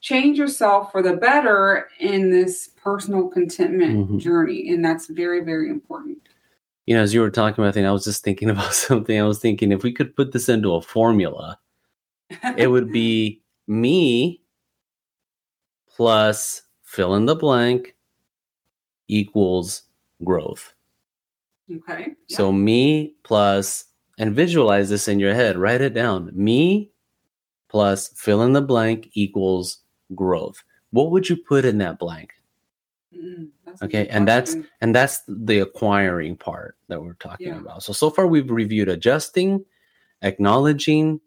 change 0.00 0.38
yourself 0.38 0.90
for 0.90 1.02
the 1.02 1.14
better 1.14 1.88
in 1.98 2.30
this 2.30 2.68
personal 2.68 3.28
contentment 3.28 3.98
mm-hmm. 3.98 4.18
journey 4.18 4.70
and 4.70 4.84
that's 4.84 5.06
very 5.06 5.44
very 5.44 5.68
important. 5.68 6.18
You 6.86 6.96
know 6.96 7.02
as 7.02 7.14
you 7.14 7.20
were 7.20 7.30
talking 7.30 7.62
about 7.62 7.74
thing 7.74 7.86
i 7.86 7.92
was 7.92 8.04
just 8.04 8.24
thinking 8.24 8.50
about 8.54 8.74
something. 8.74 9.18
I 9.18 9.24
was 9.24 9.38
thinking 9.38 9.72
if 9.72 9.82
we 9.82 9.92
could 9.92 10.16
put 10.16 10.32
this 10.32 10.48
into 10.48 10.74
a 10.74 10.82
formula 10.82 11.58
it 12.56 12.68
would 12.68 12.90
be 12.92 13.42
me 13.66 14.40
plus 15.88 16.62
fill 16.82 17.14
in 17.14 17.26
the 17.26 17.36
blank 17.36 17.94
equals 19.08 19.82
growth. 20.24 20.74
Okay 21.70 22.14
so 22.28 22.50
me 22.50 23.14
plus 23.22 23.84
and 24.18 24.34
visualize 24.34 24.88
this 24.88 25.08
in 25.08 25.20
your 25.20 25.34
head 25.34 25.58
write 25.58 25.82
it 25.82 25.94
down. 25.94 26.30
Me 26.32 26.90
plus 27.68 28.08
fill 28.16 28.42
in 28.42 28.52
the 28.52 28.62
blank 28.62 29.10
equals 29.12 29.78
growth 30.14 30.62
what 30.90 31.10
would 31.10 31.28
you 31.28 31.36
put 31.36 31.64
in 31.64 31.78
that 31.78 31.98
blank? 31.98 32.32
Mm, 33.16 33.48
okay 33.82 34.06
and 34.06 34.26
that's 34.26 34.56
and 34.80 34.94
that's 34.94 35.22
the 35.26 35.58
acquiring 35.58 36.36
part 36.36 36.76
that 36.88 37.02
we're 37.02 37.14
talking 37.14 37.48
yeah. 37.48 37.58
about. 37.58 37.82
So 37.82 37.92
so 37.92 38.08
far 38.08 38.26
we've 38.26 38.50
reviewed 38.50 38.88
adjusting 38.88 39.64
acknowledging 40.22 41.20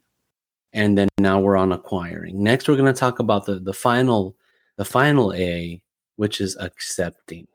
and 0.71 0.97
then 0.97 1.09
now 1.17 1.39
we're 1.39 1.57
on 1.57 1.71
acquiring. 1.71 2.41
Next 2.41 2.69
we're 2.69 2.77
going 2.77 2.93
to 2.93 2.99
talk 2.99 3.19
about 3.19 3.45
the 3.45 3.59
the 3.59 3.73
final 3.73 4.37
the 4.77 4.85
final 4.85 5.33
a 5.33 5.81
which 6.15 6.39
is 6.39 6.55
accepting 6.57 7.47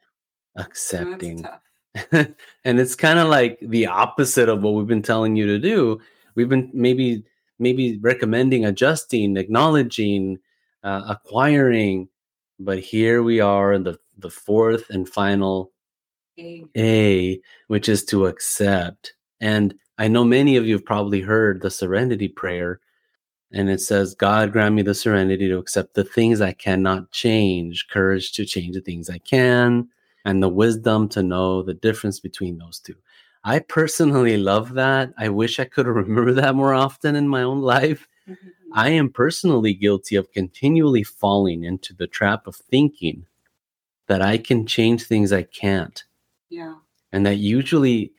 accepting. 0.56 1.46
and 2.12 2.34
it's 2.80 2.94
kind 2.94 3.18
of 3.18 3.28
like 3.28 3.58
the 3.62 3.86
opposite 3.86 4.50
of 4.50 4.62
what 4.62 4.74
we've 4.74 4.86
been 4.86 5.02
telling 5.02 5.36
you 5.36 5.46
to 5.46 5.58
do. 5.58 6.00
We've 6.34 6.50
been 6.50 6.70
maybe 6.74 7.24
maybe 7.58 7.98
recommending 8.02 8.66
adjusting 8.66 9.38
acknowledging 9.38 10.38
uh, 10.82 11.02
acquiring. 11.08 12.08
But 12.58 12.80
here 12.80 13.22
we 13.22 13.40
are 13.40 13.72
in 13.72 13.84
the, 13.84 13.98
the 14.18 14.30
fourth 14.30 14.90
and 14.90 15.08
final 15.08 15.72
A. 16.38 16.64
A, 16.76 17.40
which 17.68 17.88
is 17.88 18.04
to 18.06 18.26
accept. 18.26 19.14
And 19.40 19.74
I 19.98 20.08
know 20.08 20.24
many 20.24 20.56
of 20.56 20.66
you 20.66 20.74
have 20.74 20.84
probably 20.84 21.20
heard 21.20 21.60
the 21.60 21.70
serenity 21.70 22.28
prayer. 22.28 22.80
And 23.52 23.70
it 23.70 23.80
says, 23.80 24.14
God 24.14 24.52
grant 24.52 24.74
me 24.74 24.82
the 24.82 24.94
serenity 24.94 25.48
to 25.48 25.58
accept 25.58 25.94
the 25.94 26.04
things 26.04 26.40
I 26.40 26.52
cannot 26.52 27.10
change, 27.10 27.86
courage 27.88 28.32
to 28.32 28.44
change 28.44 28.74
the 28.74 28.82
things 28.82 29.08
I 29.08 29.18
can, 29.18 29.88
and 30.24 30.42
the 30.42 30.48
wisdom 30.48 31.08
to 31.10 31.22
know 31.22 31.62
the 31.62 31.74
difference 31.74 32.20
between 32.20 32.58
those 32.58 32.78
two. 32.78 32.96
I 33.44 33.60
personally 33.60 34.36
love 34.36 34.74
that. 34.74 35.14
I 35.16 35.30
wish 35.30 35.58
I 35.58 35.64
could 35.64 35.86
remember 35.88 36.34
that 36.34 36.54
more 36.56 36.74
often 36.74 37.16
in 37.16 37.28
my 37.28 37.42
own 37.42 37.60
life 37.60 38.06
Mm-hmm. 38.28 38.48
I 38.74 38.90
am 38.90 39.10
personally 39.10 39.74
guilty 39.74 40.16
of 40.16 40.32
continually 40.32 41.02
falling 41.02 41.64
into 41.64 41.94
the 41.94 42.06
trap 42.06 42.46
of 42.46 42.56
thinking 42.56 43.26
that 44.06 44.22
I 44.22 44.38
can 44.38 44.66
change 44.66 45.04
things 45.04 45.32
I 45.32 45.42
can't. 45.42 46.02
Yeah. 46.50 46.74
And 47.12 47.24
that 47.26 47.36
usually 47.36 48.12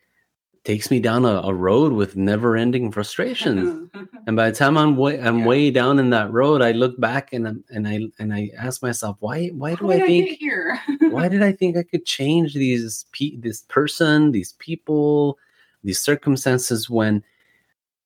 takes 0.63 0.91
me 0.91 0.99
down 0.99 1.25
a, 1.25 1.41
a 1.43 1.53
road 1.53 1.93
with 1.93 2.15
never 2.15 2.55
ending 2.55 2.91
frustrations. 2.91 3.89
and 4.27 4.35
by 4.35 4.49
the 4.49 4.55
time 4.55 4.77
I'm 4.77 4.97
way 4.97 5.19
I'm 5.19 5.39
yeah. 5.39 5.45
way 5.45 5.71
down 5.71 5.99
in 5.99 6.09
that 6.11 6.31
road, 6.31 6.61
I 6.61 6.71
look 6.71 6.99
back 6.99 7.33
and 7.33 7.63
and 7.69 7.87
I 7.87 8.01
and 8.19 8.33
I 8.33 8.51
ask 8.57 8.81
myself, 8.81 9.17
why 9.19 9.47
why 9.47 9.75
do 9.75 9.91
I 9.91 9.99
think 10.01 10.31
I 10.31 10.33
here? 10.33 10.79
why 11.09 11.27
did 11.27 11.41
I 11.41 11.51
think 11.51 11.77
I 11.77 11.83
could 11.83 12.05
change 12.05 12.53
these 12.53 13.05
pe- 13.11 13.37
this 13.37 13.63
person, 13.63 14.31
these 14.31 14.53
people, 14.53 15.37
these 15.83 15.99
circumstances 16.01 16.89
when 16.89 17.23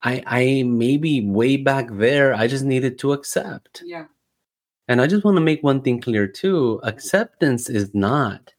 I 0.03 0.24
I 0.25 0.63
maybe 0.63 1.25
way 1.25 1.57
back 1.57 1.88
there 1.91 2.33
I 2.33 2.48
just 2.48 2.65
needed 2.65 3.00
to 3.00 3.13
accept. 3.13 3.81
Yeah. 3.86 4.05
And 4.88 5.01
I 5.01 5.07
just 5.07 5.24
want 5.24 5.38
to 5.38 5.41
make 5.41 5.63
one 5.63 5.81
thing 5.81 6.01
clear 6.01 6.27
too. 6.27 6.79
Acceptance 6.83 7.69
is 7.69 7.93
not 7.93 8.53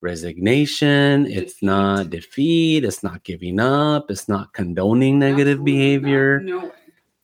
resignation, 0.00 1.24
defeat. 1.24 1.38
it's 1.38 1.62
not 1.62 2.10
defeat, 2.10 2.84
it's 2.84 3.02
not 3.02 3.24
giving 3.24 3.58
up, 3.58 4.10
it's 4.10 4.28
not 4.28 4.52
condoning 4.52 5.18
negative 5.18 5.58
Absolutely 5.58 5.72
behavior. 5.72 6.40
Not. 6.40 6.62
No. 6.64 6.72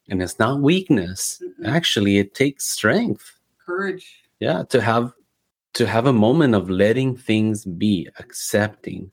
And 0.09 0.21
it's 0.21 0.39
not 0.39 0.59
weakness. 0.59 1.41
Mm-mm. 1.41 1.67
Actually, 1.67 2.17
it 2.17 2.33
takes 2.33 2.65
strength. 2.65 3.37
Courage. 3.65 4.23
Yeah, 4.39 4.63
to 4.69 4.81
have 4.81 5.13
to 5.75 5.87
have 5.87 6.05
a 6.05 6.13
moment 6.13 6.53
of 6.53 6.69
letting 6.69 7.15
things 7.15 7.63
be, 7.63 8.09
accepting. 8.19 9.11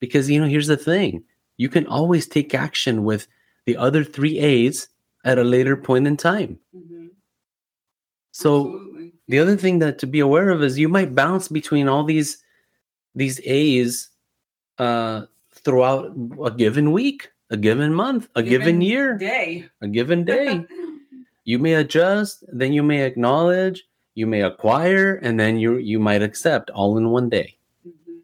Because 0.00 0.30
you 0.30 0.40
know, 0.40 0.48
here's 0.48 0.68
the 0.68 0.76
thing. 0.76 1.24
You 1.58 1.68
can 1.68 1.86
always 1.86 2.26
take 2.26 2.54
action 2.54 3.04
with 3.04 3.26
the 3.66 3.76
other 3.76 4.04
three 4.04 4.38
A's 4.38 4.88
at 5.24 5.38
a 5.38 5.44
later 5.44 5.76
point 5.76 6.06
in 6.06 6.16
time. 6.16 6.58
Mm-hmm. 6.74 7.06
So 8.32 8.66
Absolutely. 8.66 9.12
the 9.28 9.38
other 9.38 9.56
thing 9.56 9.78
that 9.80 9.98
to 10.00 10.06
be 10.06 10.20
aware 10.20 10.50
of 10.50 10.62
is 10.62 10.78
you 10.78 10.88
might 10.88 11.14
bounce 11.14 11.48
between 11.48 11.88
all 11.88 12.04
these 12.04 12.42
these 13.14 13.40
A's 13.44 14.08
uh, 14.78 15.26
throughout 15.52 16.12
a 16.42 16.50
given 16.50 16.92
week, 16.92 17.30
a 17.50 17.56
given 17.56 17.92
month, 17.92 18.28
a 18.34 18.42
given, 18.42 18.66
given 18.66 18.80
year, 18.80 19.18
day, 19.18 19.68
a 19.82 19.88
given 19.88 20.24
day. 20.24 20.64
you 21.44 21.58
may 21.58 21.74
adjust, 21.74 22.42
then 22.48 22.72
you 22.72 22.82
may 22.82 23.02
acknowledge, 23.02 23.84
you 24.14 24.26
may 24.26 24.42
acquire, 24.42 25.16
and 25.16 25.38
then 25.38 25.58
you 25.58 25.76
you 25.76 25.98
might 25.98 26.22
accept 26.22 26.70
all 26.70 26.96
in 26.96 27.10
one 27.10 27.28
day. 27.28 27.56
Mm-hmm. 27.86 28.18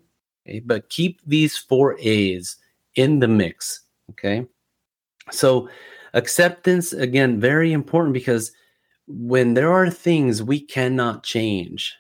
Okay, 0.49 0.61
but 0.61 0.89
keep 0.89 1.21
these 1.27 1.57
four 1.59 1.97
A's 2.01 2.57
in 2.95 3.19
the 3.19 3.29
mix. 3.29 3.83
Okay. 4.11 4.47
So, 5.31 5.69
acceptance, 6.15 6.93
again, 6.93 7.41
very 7.41 7.73
important 7.73 8.15
because 8.15 8.53
when 9.07 9.55
there 9.55 9.73
are 9.73 9.91
things 9.91 10.43
we 10.43 10.61
cannot 10.61 11.23
change, 11.23 11.97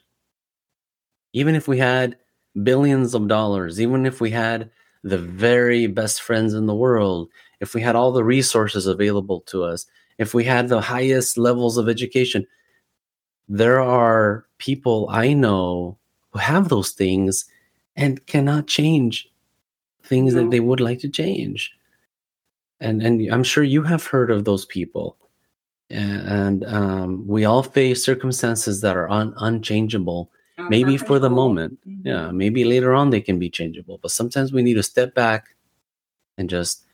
even 1.32 1.54
if 1.54 1.68
we 1.68 1.78
had 1.78 2.16
billions 2.62 3.14
of 3.14 3.28
dollars, 3.28 3.80
even 3.80 4.06
if 4.06 4.20
we 4.20 4.30
had 4.30 4.70
the 5.04 5.18
very 5.18 5.86
best 5.86 6.22
friends 6.22 6.54
in 6.54 6.66
the 6.66 6.74
world, 6.74 7.28
if 7.60 7.74
we 7.74 7.80
had 7.80 7.96
all 7.96 8.12
the 8.12 8.24
resources 8.24 8.86
available 8.86 9.40
to 9.42 9.64
us, 9.64 9.86
if 10.18 10.34
we 10.34 10.44
had 10.44 10.68
the 10.68 10.80
highest 10.80 11.38
levels 11.38 11.76
of 11.76 11.88
education, 11.88 12.46
there 13.48 13.80
are 13.80 14.46
people 14.58 15.08
I 15.10 15.32
know 15.32 15.98
who 16.30 16.38
have 16.38 16.68
those 16.68 16.90
things 16.90 17.44
and 17.96 18.24
cannot 18.26 18.66
change 18.66 19.28
things 20.02 20.34
that 20.34 20.50
they 20.50 20.60
would 20.60 20.80
like 20.80 21.00
to 21.00 21.08
change 21.08 21.72
and 22.80 23.02
and 23.02 23.32
I'm 23.32 23.44
sure 23.44 23.64
you 23.64 23.82
have 23.82 24.06
heard 24.06 24.30
of 24.30 24.44
those 24.44 24.64
people. 24.64 25.16
And 25.90 26.64
um, 26.66 27.26
we 27.26 27.46
all 27.46 27.62
face 27.62 28.04
circumstances 28.04 28.82
that 28.82 28.94
are 28.96 29.08
un- 29.10 29.32
unchangeable, 29.38 30.30
of 30.58 30.68
maybe 30.68 30.98
for 30.98 31.18
the 31.18 31.30
moment. 31.30 31.78
Mhm. 31.88 32.04
Yeah, 32.04 32.30
maybe 32.30 32.64
later 32.64 32.92
on 32.92 33.08
they 33.10 33.22
can 33.22 33.38
be 33.38 33.48
changeable, 33.48 33.98
but 34.02 34.10
sometimes 34.10 34.52
we 34.52 34.62
need 34.62 34.74
to 34.74 34.82
step 34.82 35.14
back 35.14 35.56
and 36.36 36.50
just 36.50 36.84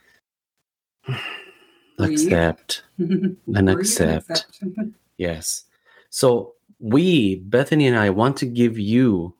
accept 1.98 2.82
and 2.98 3.70
accept. 3.70 4.46
Yes. 5.16 5.64
So 6.10 6.54
we, 6.80 7.36
Bethany 7.36 7.86
and 7.86 7.96
I, 7.96 8.10
want 8.10 8.36
to 8.38 8.46
give 8.46 8.78
you, 8.80 9.34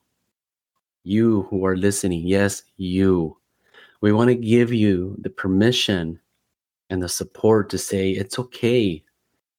you 1.02 1.42
who 1.50 1.66
are 1.66 1.76
listening, 1.76 2.26
yes, 2.26 2.62
you. 2.76 3.36
We 4.00 4.12
want 4.12 4.28
to 4.28 4.36
give 4.36 4.72
you 4.72 5.16
the 5.20 5.30
permission 5.30 6.20
and 6.94 7.02
the 7.02 7.08
support 7.08 7.68
to 7.70 7.76
say 7.76 8.12
it's 8.12 8.38
okay 8.38 9.02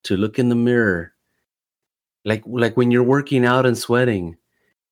to 0.03 0.15
look 0.17 0.39
in 0.39 0.49
the 0.49 0.55
mirror. 0.55 1.13
Like 2.23 2.41
like 2.47 2.75
when 2.75 2.89
you're 2.89 3.03
working 3.03 3.45
out 3.45 3.65
and 3.65 3.77
sweating, 3.77 4.37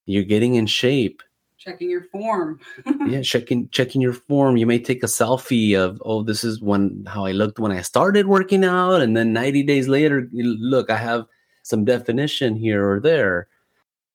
you're 0.05 0.23
getting 0.23 0.55
in 0.55 0.67
shape. 0.67 1.23
Checking 1.57 1.89
your 1.89 2.03
form. 2.11 2.59
yeah, 3.07 3.21
checking 3.21 3.69
checking 3.69 4.01
your 4.01 4.13
form. 4.13 4.57
You 4.57 4.67
may 4.67 4.77
take 4.77 5.01
a 5.01 5.07
selfie 5.07 5.75
of, 5.75 6.01
oh, 6.05 6.21
this 6.21 6.43
is 6.43 6.61
when 6.61 7.05
how 7.07 7.25
I 7.25 7.31
looked 7.31 7.59
when 7.59 7.71
I 7.71 7.81
started 7.81 8.27
working 8.27 8.65
out, 8.65 9.01
and 9.01 9.15
then 9.15 9.31
90 9.31 9.63
days 9.63 9.87
later, 9.87 10.27
look, 10.33 10.89
I 10.89 10.97
have 10.97 11.25
some 11.63 11.85
definition 11.85 12.57
here 12.57 12.87
or 12.87 12.99
there. 12.99 13.47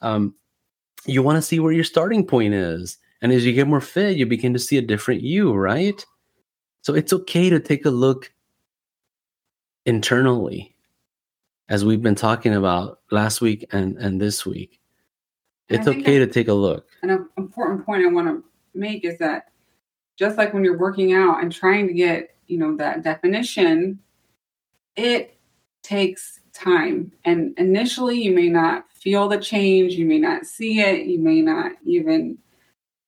Um, 0.03 0.35
you 1.07 1.23
want 1.23 1.37
to 1.37 1.43
see 1.43 1.59
where 1.59 1.73
your 1.73 1.85
starting 1.85 2.27
point 2.27 2.53
is, 2.53 2.99
and 3.23 3.33
as 3.33 3.47
you 3.47 3.55
get 3.55 3.67
more 3.67 3.81
fit, 3.81 4.19
you 4.19 4.27
begin 4.27 4.53
to 4.53 4.59
see 4.59 4.77
a 4.77 4.83
different 4.83 5.23
you, 5.23 5.55
right? 5.55 6.05
So 6.89 6.95
it's 6.95 7.13
okay 7.13 7.51
to 7.51 7.61
take 7.61 7.85
a 7.85 7.91
look 7.91 8.33
internally, 9.85 10.75
as 11.69 11.85
we've 11.85 12.01
been 12.01 12.15
talking 12.15 12.55
about 12.55 13.01
last 13.11 13.43
week 13.43 13.67
and 13.73 13.99
and 13.99 14.19
this 14.19 14.47
week. 14.47 14.81
It's 15.69 15.87
okay 15.87 16.19
that- 16.19 16.27
to 16.29 16.33
take 16.33 16.49
a 16.49 16.55
look. 16.55 16.89
An 17.03 17.29
important 17.37 17.85
point 17.85 18.07
I 18.07 18.09
want 18.11 18.29
to 18.29 18.43
make 18.73 19.05
is 19.05 19.19
that 19.19 19.53
just 20.17 20.39
like 20.39 20.55
when 20.55 20.65
you're 20.65 20.79
working 20.79 21.13
out 21.13 21.43
and 21.43 21.53
trying 21.53 21.89
to 21.89 21.93
get, 21.93 22.35
you 22.47 22.57
know, 22.57 22.75
that 22.77 23.03
definition, 23.03 23.99
it 24.97 25.39
takes 25.83 26.41
time. 26.55 27.13
And 27.27 27.53
initially, 27.59 28.19
you 28.23 28.35
may 28.35 28.49
not 28.49 28.91
feel 28.95 29.29
the 29.29 29.37
change, 29.37 29.93
you 29.93 30.07
may 30.07 30.19
not 30.19 30.47
see 30.47 30.81
it, 30.81 31.05
you 31.05 31.19
may 31.19 31.43
not 31.43 31.73
even, 31.85 32.39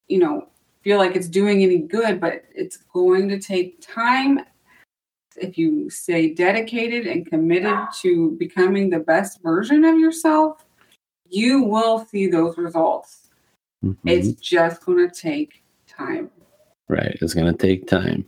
you 0.07 0.19
know, 0.19 0.50
feel 0.83 0.99
like 0.99 1.17
it's 1.17 1.29
doing 1.29 1.63
any 1.63 1.79
good, 1.79 2.21
but 2.21 2.45
it's 2.55 2.79
going 2.79 3.29
to 3.29 3.39
take 3.39 3.81
time. 3.81 4.41
If 5.37 5.57
you 5.57 5.91
stay 5.91 6.35
dedicated 6.35 7.07
and 7.07 7.27
committed 7.27 7.79
to 8.01 8.33
becoming 8.39 8.91
the 8.91 9.01
best 9.01 9.43
version 9.43 9.85
of 9.85 9.99
yourself, 9.99 10.65
you 11.29 11.63
will 11.63 12.05
see 12.07 12.27
those 12.27 12.59
results. 12.59 13.29
Mhm. 13.85 13.97
It's 14.05 14.33
just 14.41 14.85
going 14.85 15.09
to 15.09 15.15
take 15.15 15.63
time. 15.87 16.31
Right. 16.89 17.17
It's 17.21 17.35
going 17.35 17.47
to 17.47 17.57
take 17.57 17.87
time. 17.87 18.27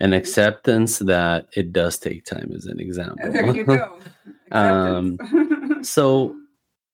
And 0.00 0.14
acceptance 0.14 0.98
that 1.00 1.48
it 1.54 1.72
does 1.72 1.98
take 1.98 2.24
time 2.24 2.48
is 2.52 2.64
an 2.64 2.80
example. 2.80 3.30
There 3.30 3.54
you 3.54 3.64
go. 3.64 3.98
Um, 4.52 5.16
so 5.82 6.34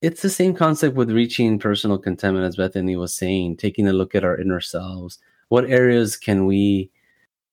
it's 0.02 0.22
the 0.22 0.30
same 0.30 0.54
concept 0.54 0.94
with 0.94 1.10
reaching 1.10 1.58
personal 1.58 1.98
contentment, 1.98 2.46
as 2.46 2.56
Bethany 2.56 2.96
was 2.96 3.14
saying, 3.14 3.56
taking 3.56 3.88
a 3.88 3.92
look 3.92 4.14
at 4.14 4.24
our 4.24 4.38
inner 4.38 4.60
selves. 4.60 5.18
What 5.48 5.70
areas 5.70 6.16
can 6.16 6.46
we 6.46 6.90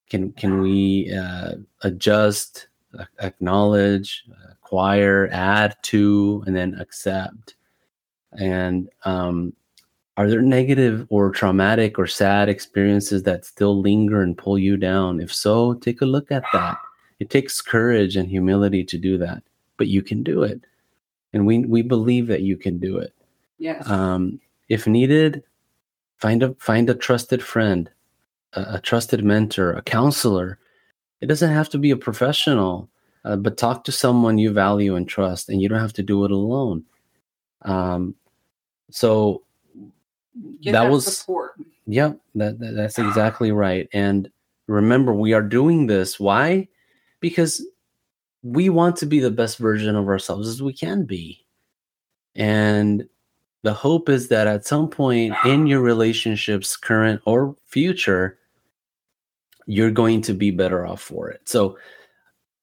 can 0.09 0.31
can 0.33 0.61
we 0.61 1.13
uh, 1.13 1.53
adjust, 1.81 2.67
acknowledge, 3.19 4.25
acquire, 4.51 5.29
add 5.31 5.75
to, 5.83 6.43
and 6.45 6.55
then 6.55 6.75
accept? 6.79 7.55
And 8.33 8.89
um, 9.05 9.53
are 10.17 10.29
there 10.29 10.41
negative 10.41 11.07
or 11.09 11.31
traumatic 11.31 11.97
or 11.97 12.07
sad 12.07 12.49
experiences 12.49 13.23
that 13.23 13.45
still 13.45 13.79
linger 13.79 14.21
and 14.21 14.37
pull 14.37 14.59
you 14.59 14.77
down? 14.77 15.21
If 15.21 15.33
so, 15.33 15.75
take 15.75 16.01
a 16.01 16.05
look 16.05 16.31
at 16.31 16.43
that. 16.53 16.77
It 17.19 17.29
takes 17.29 17.61
courage 17.61 18.15
and 18.15 18.29
humility 18.29 18.83
to 18.83 18.97
do 18.97 19.17
that, 19.19 19.43
but 19.77 19.87
you 19.87 20.01
can 20.01 20.23
do 20.23 20.43
it. 20.43 20.61
And 21.33 21.45
we, 21.47 21.59
we 21.59 21.81
believe 21.81 22.27
that 22.27 22.41
you 22.41 22.55
can 22.57 22.77
do 22.77 22.97
it. 22.97 23.13
yes. 23.57 23.89
Um, 23.89 24.39
if 24.69 24.87
needed, 24.87 25.43
find 26.17 26.41
a 26.43 26.53
find 26.55 26.89
a 26.89 26.95
trusted 26.95 27.43
friend, 27.43 27.89
a, 28.53 28.75
a 28.75 28.79
trusted 28.79 29.23
mentor, 29.23 29.73
a 29.73 29.81
counselor. 29.81 30.57
It 31.21 31.27
doesn't 31.27 31.51
have 31.51 31.69
to 31.69 31.77
be 31.77 31.91
a 31.91 31.97
professional, 31.97 32.89
uh, 33.25 33.35
but 33.35 33.57
talk 33.57 33.83
to 33.85 33.91
someone 33.91 34.37
you 34.37 34.51
value 34.51 34.95
and 34.95 35.07
trust, 35.07 35.49
and 35.49 35.61
you 35.61 35.69
don't 35.69 35.79
have 35.79 35.93
to 35.93 36.03
do 36.03 36.23
it 36.25 36.31
alone. 36.31 36.85
Um, 37.63 38.15
so 38.89 39.43
Get 40.61 40.71
that 40.71 40.83
that, 40.83 40.91
was 40.91 41.17
support. 41.17 41.53
Yep, 41.87 42.19
that, 42.35 42.59
that 42.59 42.75
that's 42.75 42.99
exactly 42.99 43.51
right. 43.51 43.87
And 43.93 44.29
remember, 44.67 45.13
we 45.13 45.33
are 45.33 45.41
doing 45.41 45.87
this. 45.87 46.19
Why? 46.19 46.67
Because 47.19 47.65
we 48.43 48.69
want 48.69 48.97
to 48.97 49.05
be 49.05 49.19
the 49.19 49.31
best 49.31 49.57
version 49.57 49.95
of 49.95 50.07
ourselves 50.07 50.47
as 50.47 50.61
we 50.61 50.73
can 50.73 51.05
be. 51.05 51.45
And 52.35 53.07
the 53.63 53.73
hope 53.73 54.09
is 54.09 54.27
that 54.27 54.47
at 54.47 54.65
some 54.65 54.89
point 54.89 55.33
in 55.45 55.65
your 55.65 55.79
relationships, 55.79 56.75
current 56.75 57.21
or 57.25 57.55
future, 57.65 58.37
you're 59.65 59.91
going 59.91 60.21
to 60.23 60.33
be 60.33 60.51
better 60.51 60.85
off 60.85 61.01
for 61.01 61.29
it. 61.29 61.47
So, 61.47 61.77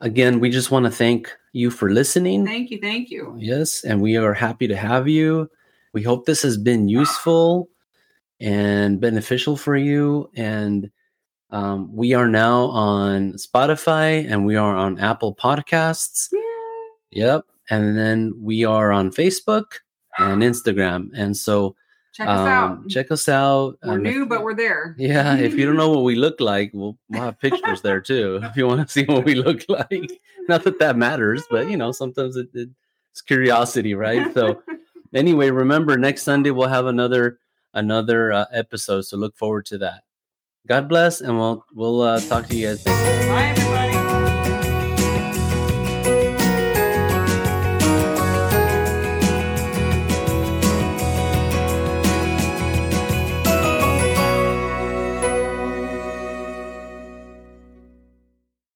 again, 0.03 0.39
we 0.39 0.51
just 0.51 0.71
want 0.71 0.85
to 0.85 0.91
thank 0.91 1.35
you 1.53 1.71
for 1.71 1.91
listening. 1.91 2.45
Thank 2.45 2.71
you. 2.71 2.79
Thank 2.79 3.11
you. 3.11 3.35
Yes, 3.39 3.83
and 3.83 4.03
we 4.03 4.19
are 4.19 4.35
happy 4.35 4.69
to 4.69 4.77
have 4.77 5.09
you. 5.09 5.51
We 5.95 6.03
hope 6.03 6.27
this 6.27 6.43
has 6.43 6.59
been 6.59 6.89
useful 6.89 7.71
and 8.39 9.01
beneficial 9.01 9.57
for 9.57 9.77
you. 9.77 10.31
And 10.37 10.91
um, 11.53 11.95
we 11.95 12.15
are 12.15 12.29
now 12.29 12.65
on 12.67 13.33
Spotify 13.35 14.27
and 14.31 14.45
we 14.47 14.57
are 14.57 14.77
on 14.77 14.99
Apple 14.99 15.35
Podcasts. 15.35 16.29
Yep. 17.11 17.45
And 17.71 17.97
then 17.97 18.33
we 18.41 18.65
are 18.65 18.93
on 18.93 19.11
Facebook 19.11 19.65
and 20.19 20.43
Instagram. 20.51 21.11
And 21.15 21.37
so 21.37 21.77
Check 22.13 22.27
us 22.29 22.39
um, 22.41 22.47
out. 22.49 22.89
check 22.89 23.11
us 23.13 23.29
out. 23.29 23.79
we're 23.85 23.93
Um, 23.95 24.05
if- 24.07 24.15
new, 24.15 24.27
but 24.27 24.43
we're 24.43 24.55
there. 24.55 24.97
yeah, 24.99 25.37
if 25.37 25.55
you 25.55 25.65
don't 25.65 25.77
know 25.77 25.91
what 25.91 26.03
we 26.03 26.17
look 26.17 26.41
like, 26.41 26.73
we'll, 26.75 26.99
we'll 27.09 27.23
have 27.23 27.39
pictures 27.39 27.83
there 27.83 28.01
too. 28.11 28.41
If 28.43 28.57
you 28.57 28.67
want 28.67 28.87
to 28.87 28.93
see 28.93 29.05
what 29.05 29.25
we 29.25 29.37
look 29.37 29.65
like, 29.69 30.11
not 30.49 30.65
that 30.65 30.81
that 30.81 30.97
matters, 30.97 31.45
but 31.51 31.71
you 31.71 31.77
know, 31.77 31.93
sometimes 32.03 32.37
it, 32.37 32.49
it's 32.55 33.21
curiosity, 33.23 33.95
right? 33.95 34.35
So, 34.35 34.61
anyway, 35.15 35.51
remember 35.51 35.97
next 35.97 36.23
Sunday 36.25 36.51
we'll 36.51 36.69
have 36.69 36.87
another 36.87 37.39
another 37.75 38.33
uh, 38.33 38.45
episode, 38.53 39.03
so 39.03 39.17
look 39.17 39.37
forward 39.37 39.65
to 39.67 39.79
that. 39.79 40.03
God 40.69 40.89
bless, 40.89 41.21
and 41.21 41.37
we'll 41.39 41.65
we'll 41.75 42.01
uh, 42.03 42.21
talk 42.21 42.47
to 42.49 42.57
you 42.57 42.69
guys. 42.69 42.85
Bye, 42.85 43.55
everybody. 43.57 43.90